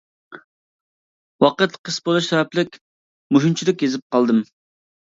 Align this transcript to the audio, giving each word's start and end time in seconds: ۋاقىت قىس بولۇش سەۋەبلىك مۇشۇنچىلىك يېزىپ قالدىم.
ۋاقىت 1.45 1.77
قىس 1.87 2.01
بولۇش 2.09 2.31
سەۋەبلىك 2.33 2.83
مۇشۇنچىلىك 3.39 3.89
يېزىپ 3.89 4.11
قالدىم. 4.21 4.45